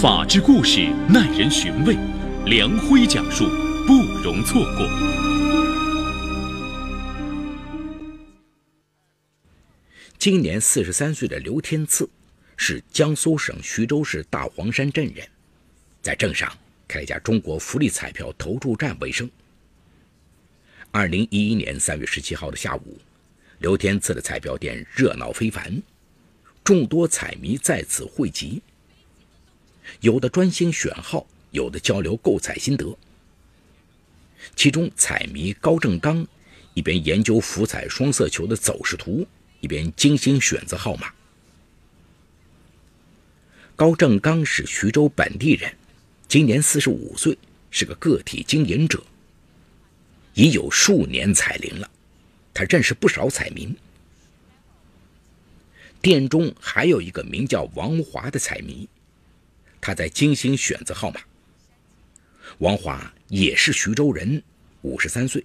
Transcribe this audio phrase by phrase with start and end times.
[0.00, 1.94] 法治故事耐人寻味，
[2.46, 3.44] 梁辉讲述
[3.86, 4.88] 不容错过。
[10.16, 12.08] 今年四十三岁的刘天赐
[12.56, 15.28] 是江苏省徐州市大黄山镇人，
[16.00, 16.50] 在镇上
[16.88, 19.30] 开一家中国福利彩票投注站为生。
[20.90, 22.98] 二零一一年三月十七号的下午，
[23.58, 25.82] 刘天赐的彩票店热闹非凡，
[26.64, 28.62] 众多彩迷在此汇集。
[30.00, 32.96] 有的专心选号，有的交流购彩心得。
[34.56, 36.26] 其中，彩迷高正刚
[36.74, 39.26] 一边研究福彩双色球的走势图，
[39.60, 41.12] 一边精心选择号码。
[43.76, 45.74] 高正刚是徐州本地人，
[46.28, 47.36] 今年四十五岁，
[47.70, 49.02] 是个个体经营者，
[50.34, 51.90] 已有数年彩龄了。
[52.52, 53.74] 他认识不少彩民。
[56.02, 58.88] 店中还有一个名叫王华的彩迷。
[59.80, 61.20] 他在精心选择号码。
[62.58, 64.42] 王华也是徐州人，
[64.82, 65.44] 五十三岁，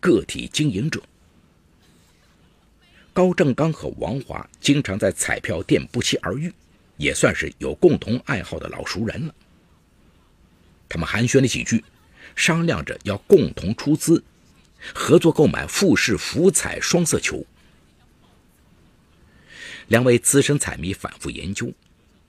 [0.00, 1.02] 个体经营者。
[3.12, 6.52] 高正刚和王华经常在彩票店不期而遇，
[6.96, 9.34] 也算是有共同爱好的老熟人了。
[10.88, 11.84] 他们寒暄了几句，
[12.34, 14.22] 商量着要共同出资，
[14.94, 17.44] 合作购买富士福彩双色球。
[19.88, 21.72] 两位资深彩迷反复研究。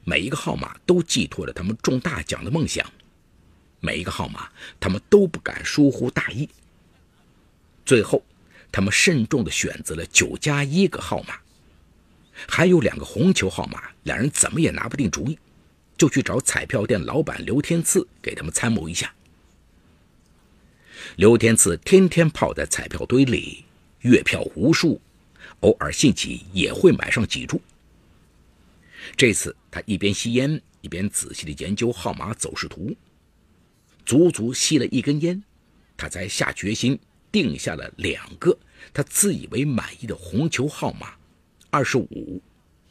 [0.09, 2.83] 每一个号码都寄托了他们中大奖的梦想，
[3.79, 6.49] 每一个号码他们都不敢疏忽大意。
[7.85, 8.25] 最后，
[8.71, 11.35] 他们慎重地选择了九加一个号码，
[12.47, 15.37] 还有两个红球号码，两人怎么也拿不定主意，
[15.95, 19.13] 就去找彩票店老板刘天赐给他们参谋一下。
[21.17, 23.63] 刘天赐天天泡在彩票堆里，
[23.99, 24.99] 月票无数，
[25.59, 27.61] 偶尔兴起也会买上几注。
[29.15, 32.95] 这次他一边吸烟，一边仔细地研究号码走势图。
[34.05, 35.43] 足足吸了一根烟，
[35.95, 36.97] 他才下决心
[37.31, 38.57] 定下了两个
[38.93, 41.13] 他自以为满意的红球号码：
[41.69, 42.41] 二十五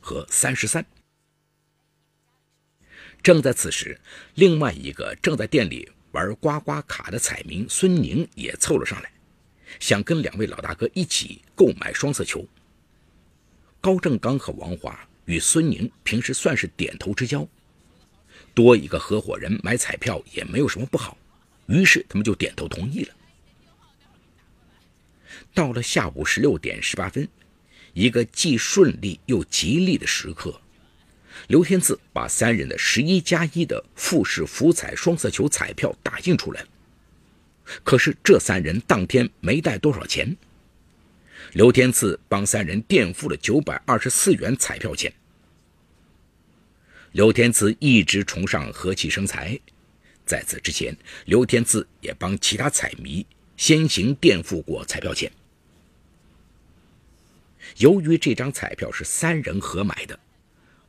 [0.01, 0.85] 和三十三。
[3.21, 4.01] 正在此时，
[4.35, 9.11] 另外一个正在店里玩刮刮卡的彩民孙宁也凑了上来，
[9.81, 12.47] 想跟两位老大哥一起购买双色球。
[13.81, 15.08] 高正刚和王华。
[15.29, 17.47] 与孙宁平时算是点头之交，
[18.55, 21.19] 多一个合伙人买彩票也没有什么不好，
[21.67, 23.15] 于是他们就点头同意了。
[25.53, 27.29] 到了下午十六点十八分，
[27.93, 30.59] 一个既顺利又吉利的时刻，
[31.49, 36.65] 刘天赐把三人的十一加一的富士福彩双色球彩票打印出来
[37.85, 40.35] 可是这三人当天没带多少钱。
[41.53, 45.13] 刘天赐帮三人垫付了九百二十四元彩票钱。
[47.13, 49.59] 刘天赐一直崇尚和气生财，
[50.27, 50.95] 在此之前，
[51.25, 53.25] 刘天赐也帮其他彩迷
[53.57, 55.33] 先行垫付过彩票钱。
[57.79, 60.19] 由于这张彩票是三人合买的，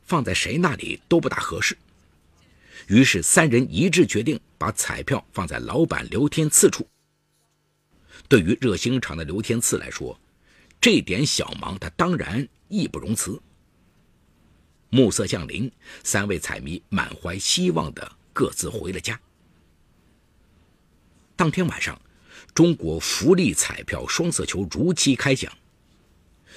[0.02, 1.76] 放在谁那里都不大合适，
[2.86, 6.86] 于是三人一致决定把彩票放在老板刘天赐处。
[8.28, 10.18] 对于热心肠的刘天赐来说，
[10.80, 13.40] 这点小忙他当然义不容辞。
[14.88, 15.70] 暮色降临，
[16.02, 19.20] 三位彩迷满怀希望的各自回了家。
[21.36, 22.00] 当天晚上，
[22.54, 25.52] 中国福利彩票双色球如期开奖。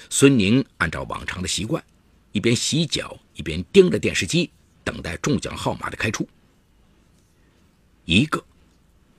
[0.09, 1.83] 孙宁按照往常的习惯，
[2.31, 4.50] 一边洗脚一边盯着电视机，
[4.83, 6.28] 等待中奖号码的开出。
[8.06, 8.44] 一个，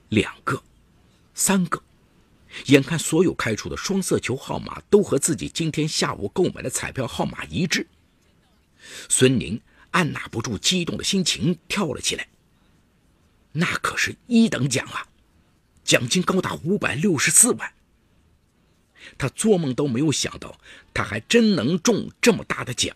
[0.09, 0.61] 两个，
[1.33, 1.81] 三个，
[2.65, 7.85] 眼看所有开出的双色球号码都和自己今天下午购买的彩票号码一致。
[9.09, 9.59] 孙宁
[9.91, 12.27] 按捺不住激动的心情，跳了起来。
[13.51, 15.07] 那可是一等奖啊，
[15.83, 17.73] 奖金高达五百六十四万。
[19.17, 20.59] 他做梦都没有想到，
[20.93, 22.95] 他还真能中这么大的奖。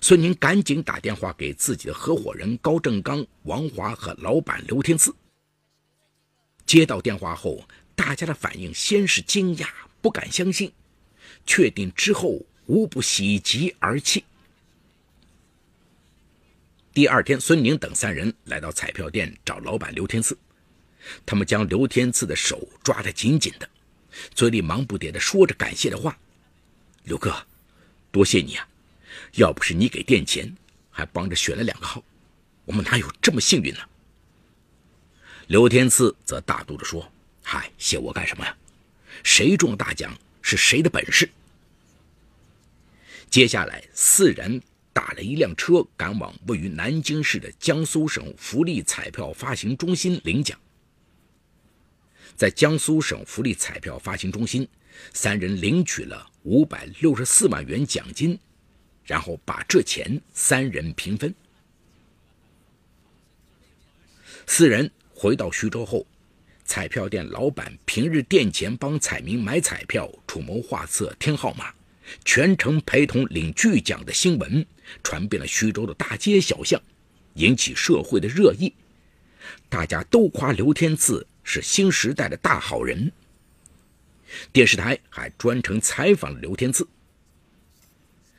[0.00, 5.14] 孙宁赶紧打电话给自己的合伙人高正刚、王华和老板刘天赐。
[6.72, 9.68] 接到电话后，大家的反应先是惊讶，
[10.00, 10.72] 不敢相信，
[11.44, 12.40] 确定之后。
[12.64, 14.24] 无不喜极而泣。
[16.94, 20.38] 第二天，孙宁等三人来到彩票店找老板刘天赐，
[21.26, 23.68] 他们将刘天赐的手抓得紧紧的，
[24.34, 26.16] 嘴里忙不迭地说着感谢的话
[27.04, 27.46] ：“刘哥，
[28.10, 28.66] 多谢你啊！
[29.32, 30.56] 要不是你给垫钱，
[30.90, 32.02] 还帮着选了两个号，
[32.64, 33.80] 我们哪有这么幸运呢？”
[35.52, 37.06] 刘天赐则大度地说
[37.44, 38.56] ：“嗨，谢我干什么呀？
[39.22, 41.28] 谁中大奖是谁的本事。”
[43.28, 44.62] 接下来，四人
[44.94, 50.58] 打了一辆车赶往位于南京市的江苏省福利彩票发行中心领奖。
[52.34, 54.66] 在江苏省福利彩票发行中心，
[55.12, 58.38] 三人领取了五百六十四万元奖金，
[59.04, 61.34] 然后把这钱三人平分。
[64.46, 64.90] 四人
[65.22, 66.04] 回到徐州后，
[66.64, 71.72] 彩票店老板平日店前帮彩民买彩票、出谋划策、添号码，
[72.24, 74.66] 全程陪同领巨奖的新闻
[75.04, 76.82] 传遍了徐州的大街小巷，
[77.34, 78.74] 引起社会的热议。
[79.68, 83.12] 大家都夸刘天赐是新时代的大好人。
[84.52, 86.84] 电视台还专程采访了刘天赐。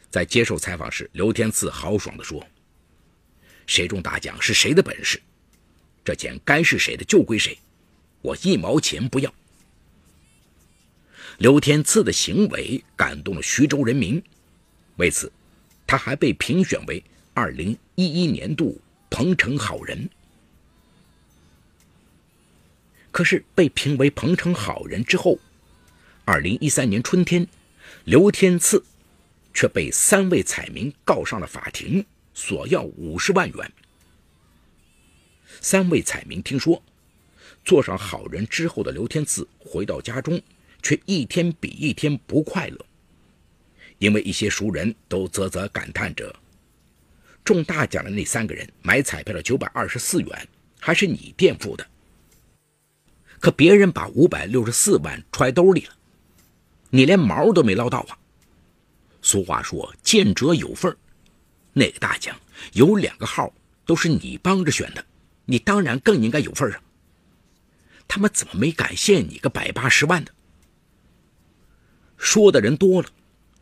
[0.10, 2.46] 在接受采访时，刘天赐豪爽地说
[3.68, 5.22] ：“谁中大奖是谁的本事。”
[6.04, 7.58] 这钱该是谁的就归谁，
[8.22, 9.34] 我一毛钱不要。
[11.38, 14.22] 刘天赐的行为感动了徐州人民，
[14.98, 15.32] 为此，
[15.88, 17.04] 他还被评选为
[17.34, 18.80] 二零一一年度
[19.10, 20.10] 彭城好人。
[23.12, 25.40] 可是被评为彭城好人之后，
[26.26, 27.48] 二零一三年春天，
[28.06, 28.84] 刘天赐
[29.54, 33.72] 却被三位彩民告上了法庭，索要五十万元。
[35.64, 36.84] 三位彩民听说
[37.64, 40.40] 做上好人之后的刘天赐回到家中，
[40.82, 42.86] 却一天比一天不快乐，
[43.98, 46.36] 因为一些熟人都啧啧感叹着：
[47.46, 50.48] 中大奖的那三个人买彩票的九百二十四元
[50.82, 51.88] 还是你垫付的，
[53.40, 55.96] 可别人把五百六十四万揣兜里了，
[56.90, 58.20] 你连毛都没捞到啊！
[59.22, 60.94] 俗话说见者有份
[61.72, 62.38] 那个大奖
[62.74, 63.54] 有两个号
[63.86, 65.06] 都是你帮着选的。
[65.46, 66.82] 你当然更应该有份儿啊！
[68.08, 70.32] 他们怎么没感谢你个百八十万的？
[72.18, 73.10] 说的人多了，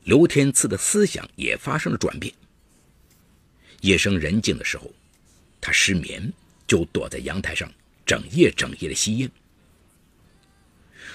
[0.03, 2.33] 刘天赐的思想也发生了转变。
[3.81, 4.91] 夜深人静的时候，
[5.59, 6.31] 他失眠，
[6.67, 7.71] 就躲在阳台上，
[8.05, 9.31] 整夜整夜的吸烟。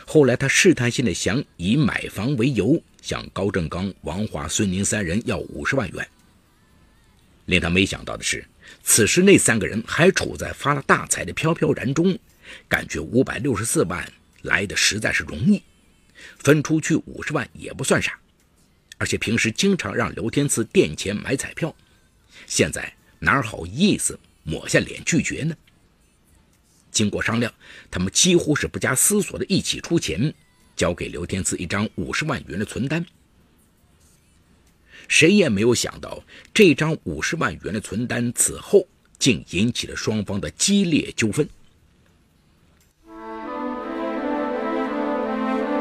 [0.04, 6.08] 后来，他试探性的想以买房为由，向高正刚、王华、孙宁三人要五十万元。
[7.44, 8.44] 令他没想到的是。
[8.82, 12.18] 此时，那三个人还处在发了大财的飘飘然中，
[12.68, 14.10] 感觉五百六十四万
[14.42, 15.62] 来的实在是容易，
[16.38, 18.18] 分出去五十万也不算啥，
[18.98, 21.74] 而且平时经常让刘天赐垫钱买彩票，
[22.46, 25.56] 现在哪好意思抹下脸拒绝呢？
[26.92, 27.52] 经过商量，
[27.90, 30.32] 他们几乎是不加思索的一起出钱，
[30.76, 33.04] 交给刘天赐一张五十万元的存单。
[35.08, 36.23] 谁也没有想到，
[36.53, 38.87] 这张五十万元的存单此后
[39.19, 41.49] 竟引起了双方的激烈纠纷。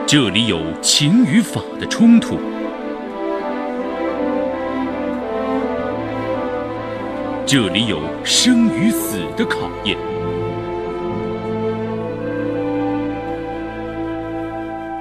[0.07, 2.37] 这里有情与法的冲突，
[7.45, 9.97] 这里有生与死的考验，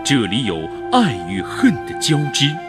[0.03, 2.64] 这里有爱与恨的交织。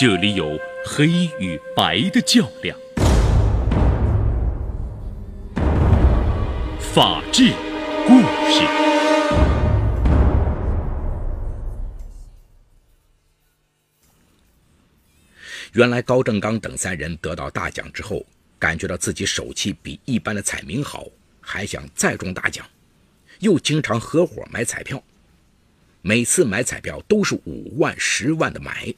[0.00, 1.08] 这里有黑
[1.38, 2.74] 与白的较量，
[6.80, 7.52] 法治
[8.06, 8.18] 故
[8.48, 8.62] 事。
[15.74, 18.24] 原来高正刚等三人得到大奖之后，
[18.58, 21.04] 感觉到自己手气比一般的彩民好，
[21.42, 22.66] 还想再中大奖，
[23.40, 25.02] 又经常合伙买彩票，
[26.00, 28.94] 每次买彩票都是五万、十万的买。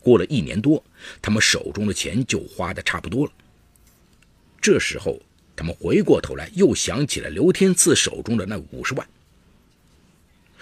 [0.00, 0.82] 过了一年多，
[1.22, 3.32] 他们手中的钱就花的差不多了。
[4.60, 5.20] 这时候，
[5.54, 9.08] 他们回过头来，又想起了刘天赐手中的那五十万。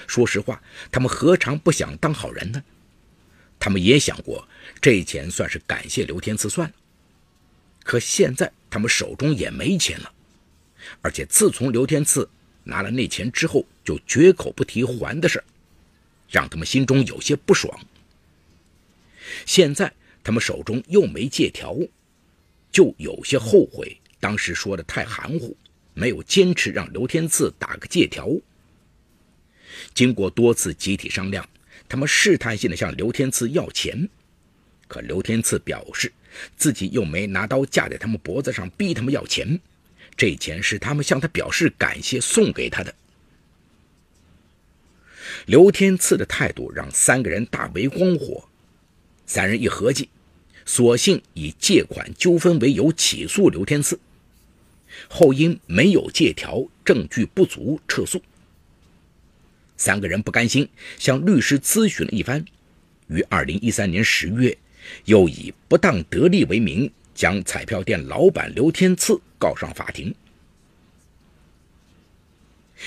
[0.06, 2.62] 说实话，他们何尝不想当好人呢？
[3.58, 4.46] 他们也想过，
[4.80, 6.74] 这钱算是感谢刘天赐算了。
[7.82, 10.12] 可现在，他们手中也没钱了，
[11.02, 12.28] 而且自从刘天赐
[12.62, 15.42] 拿了那钱之后，就绝口不提还的事
[16.28, 17.78] 让他们心中有些不爽。
[19.46, 19.92] 现在
[20.22, 21.76] 他们手中又没借条，
[22.70, 25.56] 就有些后悔当时说的太含糊，
[25.94, 28.30] 没有坚持让刘天赐打个借条。
[29.94, 31.48] 经过多次集体商量，
[31.88, 34.08] 他们试探性的向刘天赐要钱，
[34.86, 36.12] 可刘天赐表示
[36.56, 39.58] 自己又没拿刀架在他们脖子上逼他们要钱，
[40.16, 42.94] 这钱是他们向他表示感谢送给他的。
[45.46, 48.48] 刘天赐的态度让三个人大为光火。
[49.28, 50.08] 三人一合计，
[50.64, 54.00] 索性以借款纠纷为由起诉刘天赐，
[55.06, 58.22] 后因没有借条、证据不足撤诉。
[59.76, 60.66] 三个人不甘心，
[60.98, 62.42] 向律师咨询了一番，
[63.08, 64.56] 于二零一三年十月，
[65.04, 70.12] 又以不当得利为名，将彩票店老板刘天赐告上法庭。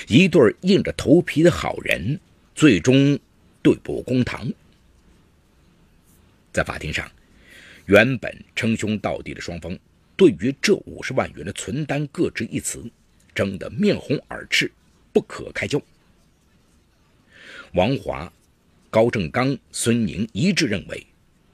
[0.08, 2.18] 一对硬着头皮的好人，
[2.52, 3.16] 最终
[3.62, 4.52] 对簿公堂。
[6.52, 7.10] 在法庭上，
[7.86, 9.78] 原本称兄道弟的双方，
[10.16, 12.84] 对于这五十万元的存单各执一词，
[13.34, 14.70] 争得面红耳赤，
[15.12, 15.80] 不可开交。
[17.72, 18.30] 王华、
[18.90, 21.06] 高正刚、孙宁一致认为，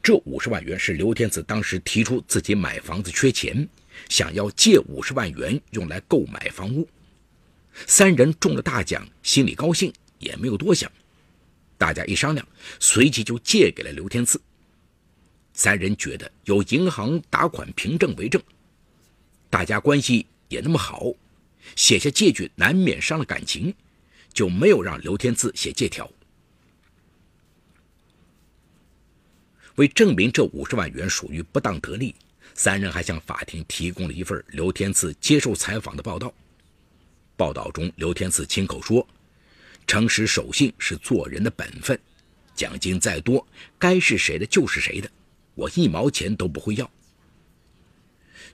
[0.03, 3.69] 这五十万元是刘天赐当时提出自己买房子缺钱，
[4.09, 6.89] 想要借五十万元用来购买房屋。
[7.87, 10.91] 三人中了大奖，心里高兴，也没有多想。
[11.77, 12.45] 大家一商量，
[12.81, 14.41] 随即就借给了刘天赐。
[15.59, 18.41] 三人觉得有银行打款凭证为证，
[19.51, 21.13] 大家关系也那么好，
[21.75, 23.75] 写下借据难免伤了感情，
[24.33, 26.09] 就没有让刘天赐写借条。
[29.75, 32.15] 为证明这五十万元属于不当得利，
[32.55, 36.33] 三人还向法庭提供了一份刘天赐接受采访的报道。
[37.37, 39.05] 报道中，刘天赐亲口说
[39.89, 41.99] ：“诚实守信是做人的本分，
[42.55, 43.45] 奖金再多，
[43.77, 45.11] 该是谁的就是谁的，
[45.59, 46.91] 我一毛钱都不会要。”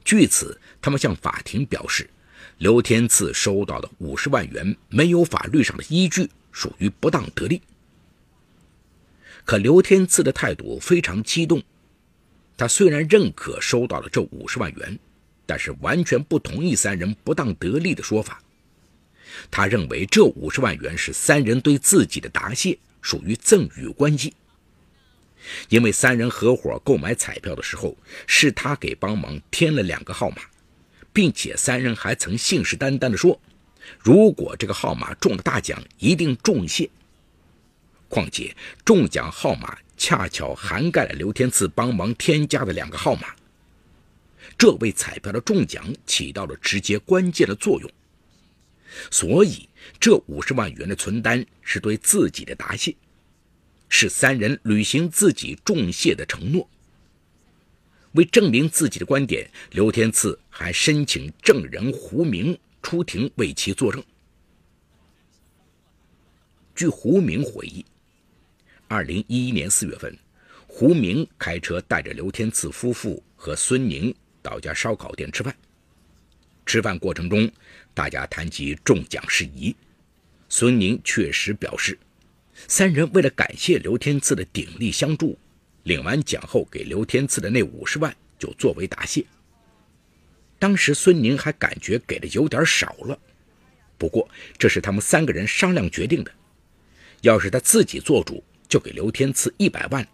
[0.05, 2.11] 据此，他们向法庭表示，
[2.59, 7.63] 刘天赐收到的五十万元没有法律上的依据，属于不当得利。
[9.47, 11.63] 可刘天赐的态度非常激动，
[12.57, 14.99] 他虽然认可收到了这五十万元，
[15.47, 18.43] 但是完全不同意三人不当得利的说法。
[19.51, 24.35] 他认为这五十万元是三人对自己的答谢，属于赠与关系。
[25.69, 27.97] 因为三人合伙购买彩票的时候，
[28.27, 30.43] 是他给帮忙添了两个号码，
[31.13, 33.41] 并且三人还曾信誓旦旦地说，
[33.99, 36.89] 如果这个号码中了大奖，一定重谢。
[38.09, 43.35] 况且中奖号码恰巧涵盖了刘天赐帮忙添加的两个号码，
[44.57, 47.91] 这为彩票的中奖起到了直接关键的作用。
[49.11, 52.95] 所以，这五十万元的存单是对自己的答谢，
[53.89, 56.69] 是三人履行自己重谢的承诺。
[58.13, 64.03] 为证明自己的观点，刘天赐还申请证人胡明出庭为其作证。
[66.77, 67.85] 据胡明回忆，
[68.89, 70.17] 二零一一年四月份，
[70.67, 75.55] 胡明开车带着刘天赐夫妇和孙宁到家烧烤店吃饭。
[76.67, 77.51] 吃饭过程中，
[77.93, 79.75] 大家谈及中奖事宜，
[80.49, 81.99] 孙宁确实表示，
[82.69, 85.39] 三人为了感谢刘天赐的鼎力相助，
[85.85, 89.25] 领完奖后给刘天赐的那五十万就作为答谢。
[90.59, 93.19] 当时孙宁还感觉给的有点少了，
[93.99, 96.33] 不过这是他们三个人商量决定的，
[97.21, 100.07] 要是他自己做主，就给刘天赐一百万。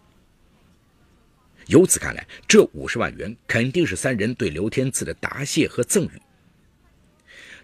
[1.67, 6.11] 由此看来，这五十万元肯定是三人对刘天赐的答谢和赠与。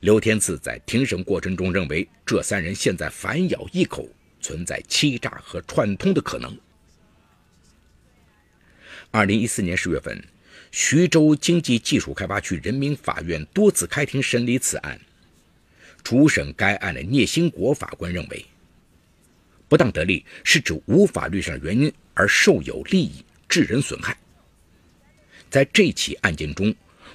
[0.01, 4.09] 刘天赐在庭审过程中认为，这三人现在反咬一口，
[4.47, 6.57] 存在欺诈和串通的可能。
[9.11, 10.23] 二零一四年十月份，
[10.71, 15.01] 徐州经济技术开发区人民法院多次开庭审理此案。
[16.05, 18.47] 主审该案的聂兴国法官认为，
[19.67, 24.17] 不当得利是指无法律上原因而受有利益，致人损害。
[25.51, 26.73] 在这起案件中，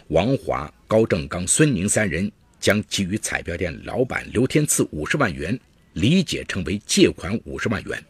[0.09, 2.29] 王华、高正刚、孙宁三人。
[2.61, 5.59] 将给予彩票店老板刘天赐五十万元
[5.93, 8.03] 理解成为借款五十万元，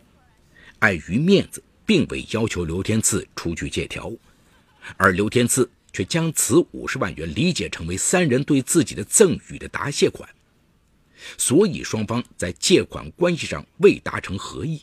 [0.80, 4.12] 碍于面子，并未要求刘天赐出具借条，
[4.98, 10.30] 而刘天赐却将此五十万元理解成为三人对自己的赠与的答谢款，
[11.38, 14.82] 所以双方在借款关系上未达成合意。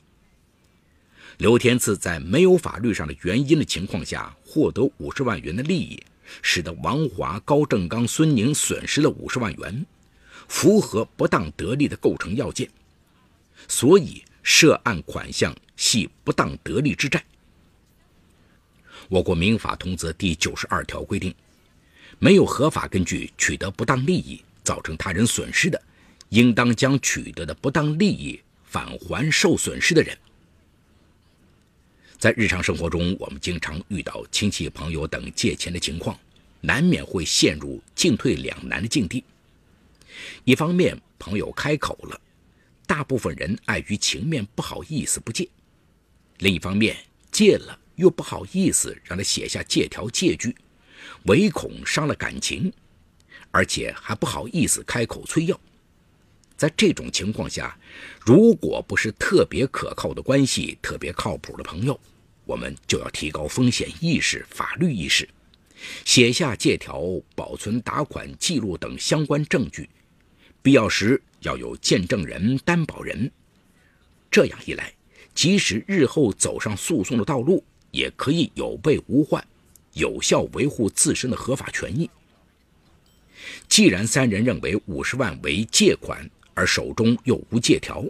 [1.38, 6.02] 刘天赐在没有法律上的原因的情况下获得五十万元的利益。
[6.43, 9.87] 使得王华、高正刚、孙宁损失了五十万元，
[10.47, 12.69] 符合不当得利的构成要件，
[13.67, 17.25] 所以涉案款项系不当得利之债。
[19.09, 21.35] 我国民法通则第九十二条规定，
[22.19, 25.83] 没有合法根据取得不当利益，造成他人损失的，
[26.29, 30.17] 应当将取得的不当利益返还受损失的人。
[32.19, 36.19] 在日常生活中，我们经常遇到亲戚朋友等借钱的情况，
[36.61, 39.25] 难免会陷入进退两难的境地。
[40.45, 42.21] 一方面，朋友开口了，
[42.88, 45.45] 大部分人碍于情面不好意思不借；
[46.38, 46.97] 另一方面，
[47.30, 50.57] 借了又不好意思让他写下借条借据，
[51.26, 52.73] 唯恐伤了感情，
[53.50, 55.61] 而且还不好意思开口催要。
[56.57, 57.78] 在这种情况下，
[58.21, 62.00] 如果不是特别可靠的关系、特别靠谱的朋友，
[62.47, 65.28] 我们就要提高风险意识、法律意识，
[66.07, 67.02] 写下借条、
[67.35, 69.90] 保存打款记录等相关证据，
[70.62, 73.30] 必要时要有见证人、担保人。
[74.30, 74.92] 这样一来，
[75.35, 79.47] 即使日后走上诉讼的道路，也可以有备无患，
[79.95, 82.09] 有效维护自身的合法权益。
[83.68, 88.04] 既然三人认为五十万为借款，而手中又无借条，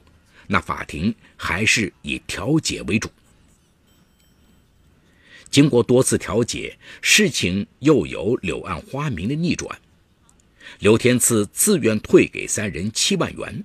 [0.46, 3.10] 那法庭还是以调解为主。
[5.50, 9.78] 经过多次调解，事情又有柳暗花明的逆转。
[10.78, 13.64] 刘天赐自愿退给三人七万元。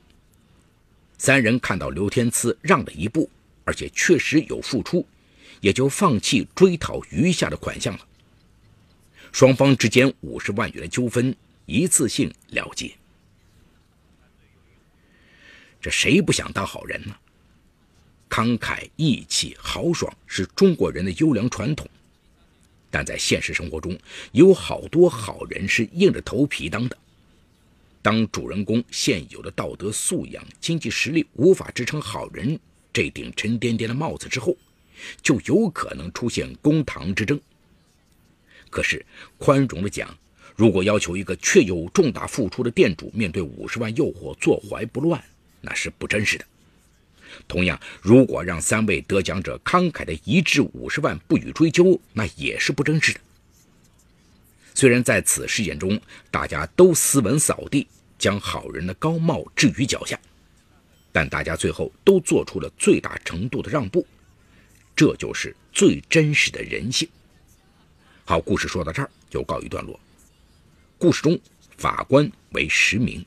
[1.18, 3.30] 三人看到刘天赐让了一步，
[3.64, 5.06] 而且确实有付出，
[5.62, 8.08] 也就放弃追讨余下的款项了。
[9.32, 12.92] 双方之间五十万元的纠纷一次性了结。
[15.80, 17.16] 这谁不想当好人呢？
[18.30, 21.88] 慷慨、义气、豪爽是中国人的优良传统，
[22.94, 23.98] 但在现实生活中，
[24.34, 26.96] 有好多好人是硬着头皮当的。
[28.04, 32.60] 当主人公现有的道德素养、经济实力无法支撑好人
[32.94, 34.56] 这顶沉甸甸的帽子之后，
[35.24, 37.42] 就有可能出现公堂之争。
[38.70, 39.04] 可是，
[39.40, 40.16] 宽容的讲，
[40.56, 45.20] 如果要求一个确有重大付出的店主面对五十万诱惑坐怀不乱，
[45.62, 46.46] 那是不真实的。
[47.48, 53.20] 同样，如果让三位得奖者慷慨的一掷五十万不予追究，那也是不真实的。
[54.74, 56.00] 虽然在此事件中，
[56.32, 57.88] 大家都斯文扫地，
[58.18, 60.20] 将好人的高帽置于脚下，
[61.12, 64.06] 但大家最后都做出了最大程度的让步，
[64.96, 67.08] 这就是最真实的人性。
[68.26, 70.00] 好，故事说到这儿就告一段落。
[70.98, 71.38] 故事中，
[71.78, 73.24] 法官为实名。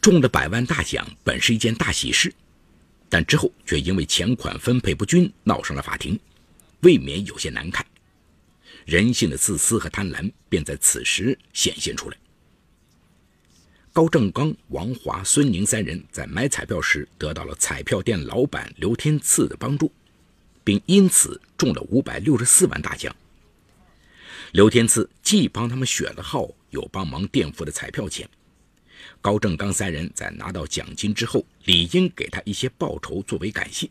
[0.00, 2.32] 中了百万大奖本是一件大喜事，
[3.08, 6.18] 但之后却因为钱款分配不均闹上了法庭，
[6.80, 7.84] 未免有些难看。
[8.86, 12.16] 人性的自私和贪婪便在此时显现出来。
[13.92, 19.92] 高正刚、王华、孙宁三人在买彩票时得到了彩票店老板刘天赐的帮助，
[20.64, 23.14] 并因此中了五百六十四万大奖。
[24.52, 28.26] 刘天赐既帮他们选了号，又帮忙垫付了彩票钱。
[29.22, 33.88] 高正刚三人在拿到奖金之后，理应给他一些报酬作为感谢。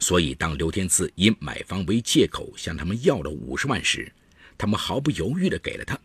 [0.00, 4.10] 所以，当刘天赐以买房为借口向他们要了五十万时，
[4.58, 5.98] 他们毫不犹豫地给了他。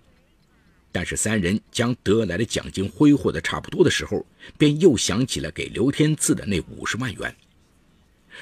[0.91, 4.25] 但是，三人将得来的奖金挥霍的差不多的时候，
[4.57, 7.35] 便又想起了给刘天赐的那五十万元。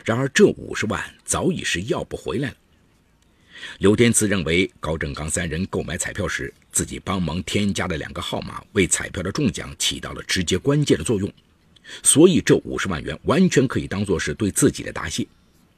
[0.03, 2.55] 然而，这五十万早已是要不回来了。
[3.79, 11.31] 刘天赐认为高振刚三人购买彩票时，自己帮忙添加的两个号码为彩票的中奖起到了直接关键的作用，
[12.03, 15.25] 所以这五十万元完全可以当做是对自己的答谢，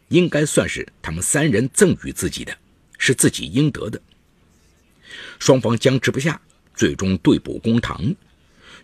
[0.10, 2.58] 应该算是他们三人赠予自己的，
[2.98, 4.02] 是自己应得的。
[5.40, 6.40] 双方僵持不下，
[6.74, 8.14] 最终对簿公堂。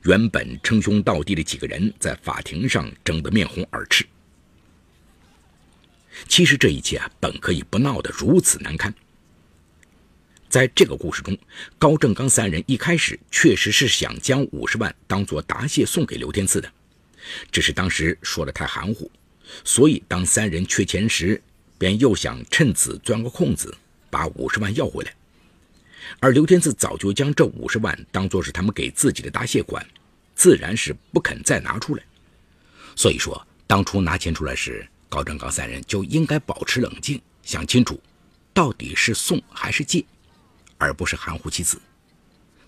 [0.03, 4.05] 原本称兄道弟的几个人在法庭上争得面红耳赤。
[6.27, 8.93] 其实这一切啊，本可以不闹得如此难堪。
[10.49, 11.35] 在这个故事中，
[11.79, 16.71] 高正刚三人一开始确实是想将五十万当做答谢送给刘天赐的，
[17.51, 19.09] 只是当时说的太含糊，
[19.63, 21.41] 所以当三人缺钱时，
[21.79, 23.75] 便又想趁此钻个空子，
[24.11, 25.13] 把五十万要回来。
[26.19, 29.83] 而刘天赐早就将这五十万当做是他们给自己的答谢款，
[30.35, 32.03] 自然是不肯再拿出来。
[32.95, 38.01] 所以说，当初拿钱出来时，高正刚三人就应该保持冷静，想清楚，
[38.51, 40.03] 到底是送还是借，
[40.79, 41.79] 而不是含糊其辞。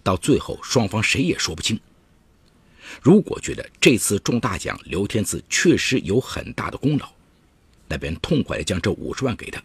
[0.03, 1.79] 到最后，双方谁也说不清。
[3.01, 7.11] 如果觉得这次中大奖，刘天赐确实有很大的功劳，
[7.87, 9.59] 那便痛快地将这五十万给他，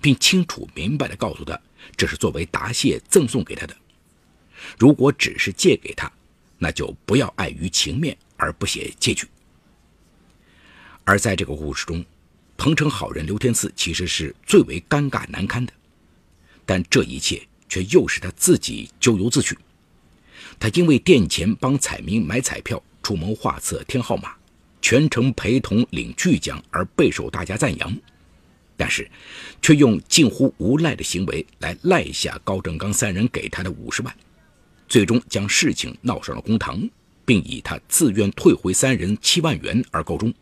[0.00, 1.56] 并清楚明白地告诉他，
[1.96, 3.76] 这是作为答谢赠送给他的。
[4.76, 6.10] 如果只是借给他，
[6.58, 9.28] 那就不要碍于情面而不写借据。
[11.10, 12.04] 而在这个故事中，
[12.56, 15.72] 彭城好人刘天赐其实是最为尴尬难堪的，
[16.64, 19.58] 但这一切却又是他自己咎由自取。
[20.60, 24.34] 他因为垫钱帮彩民买彩票、出谋划策添号码、
[24.80, 27.92] 全程陪同领巨奖而备受大家赞扬，
[28.76, 29.10] 但是
[29.60, 34.16] 却用近乎无赖的行为来赖下高正刚三人给他的五十万，
[34.86, 36.88] 最终将事情闹上了公堂，
[37.24, 40.32] 并以他自愿退回三人七万元而告终。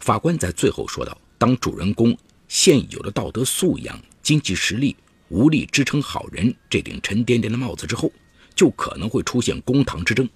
[0.00, 2.16] 法官在最后说道：“当主人公
[2.48, 4.96] 现有的道德素养、经济实力
[5.28, 8.12] 无力支撑好人这顶沉甸甸的帽子之后，
[8.54, 10.28] 就可能会出现公堂之争。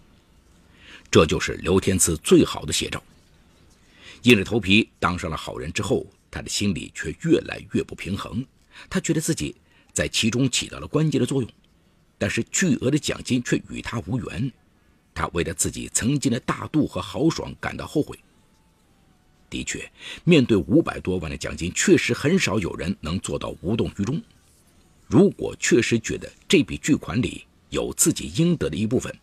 [1.10, 3.02] 这就是刘天赐最好的写照。
[4.22, 8.44] 硬着头皮当上了好人之后，他的心里却越来越不平衡。
[8.90, 9.54] 他觉得自己
[9.92, 11.50] 在其中起到了关键的作用，
[12.18, 14.50] 但是巨额的奖金却与他无缘。
[15.14, 18.18] 他为了自己曾经的大度和豪爽感到后悔。
[19.50, 19.90] 的确，
[20.24, 24.20] 面对五百多万的奖金，确实很少有人能做到无动于衷。
[25.06, 29.14] 如果确实觉得这笔巨款里有自己应得的一部分，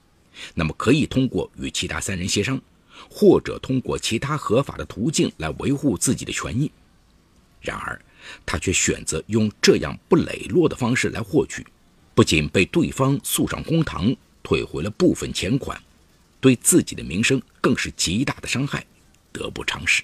[0.53, 2.59] 那么可以通过与其他三人协商，
[3.09, 6.71] 或者通过其他合法的途径来维护自己的权益。
[7.61, 7.99] 然而，
[8.45, 11.65] 他却选择用这样不磊落的方式来获取，
[12.15, 15.79] 不仅被对方诉上公堂，退回了部分钱款，
[16.41, 18.85] 对自己的名声更是极大的伤害，
[19.31, 20.03] 得不偿失。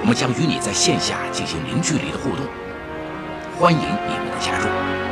[0.00, 2.46] 我们将与你在线下进行零距离的互动，
[3.58, 5.09] 欢迎你们的加入。